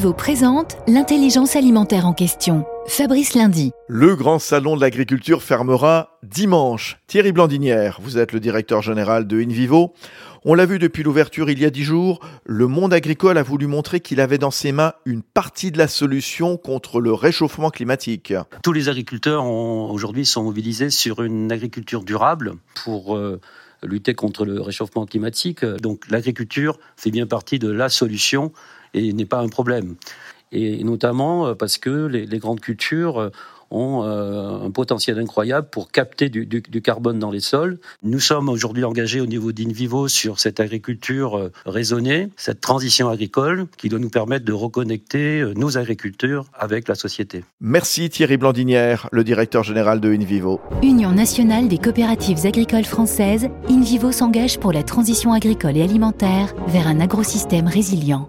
[0.00, 2.64] InVivo présente l'intelligence alimentaire en question.
[2.86, 3.72] Fabrice Lundi.
[3.86, 6.98] Le grand salon de l'agriculture fermera dimanche.
[7.06, 9.92] Thierry Blandinière, vous êtes le directeur général de InVivo.
[10.46, 13.66] On l'a vu depuis l'ouverture il y a dix jours, le monde agricole a voulu
[13.66, 18.32] montrer qu'il avait dans ses mains une partie de la solution contre le réchauffement climatique.
[18.62, 22.54] Tous les agriculteurs aujourd'hui sont mobilisés sur une agriculture durable
[22.84, 23.38] pour euh,
[23.82, 25.62] lutter contre le réchauffement climatique.
[25.62, 28.50] Donc l'agriculture fait bien partie de la solution
[28.94, 29.96] et n'est pas un problème.
[30.52, 33.30] Et notamment euh, parce que les, les grandes cultures euh,
[33.72, 37.78] ont euh, un potentiel incroyable pour capter du, du, du, carbone dans les sols.
[38.02, 43.88] Nous sommes aujourd'hui engagés au niveau d'Invivo sur cette agriculture raisonnée, cette transition agricole qui
[43.88, 47.44] doit nous permettre de reconnecter nos agriculteurs avec la société.
[47.60, 50.60] Merci Thierry Blandinière, le directeur général de Invivo.
[50.82, 56.88] Union nationale des coopératives agricoles françaises, Invivo s'engage pour la transition agricole et alimentaire vers
[56.88, 58.28] un agrosystème résilient.